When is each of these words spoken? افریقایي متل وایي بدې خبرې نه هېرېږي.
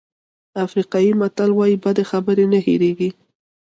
افریقایي 0.65 1.11
متل 1.19 1.49
وایي 1.55 1.77
بدې 1.83 2.03
خبرې 2.11 2.45
نه 2.53 2.59
هېرېږي. 2.65 3.09